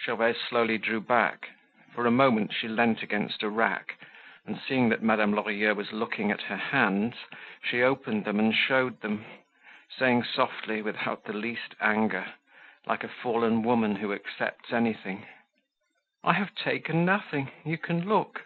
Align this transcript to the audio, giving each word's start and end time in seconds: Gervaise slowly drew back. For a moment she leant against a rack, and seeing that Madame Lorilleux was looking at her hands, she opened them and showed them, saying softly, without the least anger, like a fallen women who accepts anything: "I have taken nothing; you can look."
Gervaise 0.00 0.40
slowly 0.40 0.78
drew 0.78 1.00
back. 1.00 1.48
For 1.92 2.06
a 2.06 2.10
moment 2.12 2.52
she 2.54 2.68
leant 2.68 3.02
against 3.02 3.42
a 3.42 3.48
rack, 3.50 3.96
and 4.46 4.56
seeing 4.60 4.90
that 4.90 5.02
Madame 5.02 5.32
Lorilleux 5.34 5.74
was 5.74 5.90
looking 5.90 6.30
at 6.30 6.42
her 6.42 6.56
hands, 6.56 7.16
she 7.64 7.82
opened 7.82 8.24
them 8.24 8.38
and 8.38 8.54
showed 8.54 9.00
them, 9.00 9.24
saying 9.98 10.22
softly, 10.22 10.82
without 10.82 11.24
the 11.24 11.32
least 11.32 11.74
anger, 11.80 12.34
like 12.86 13.02
a 13.02 13.08
fallen 13.08 13.64
women 13.64 13.96
who 13.96 14.12
accepts 14.12 14.72
anything: 14.72 15.26
"I 16.22 16.34
have 16.34 16.54
taken 16.54 17.04
nothing; 17.04 17.50
you 17.64 17.76
can 17.76 18.08
look." 18.08 18.42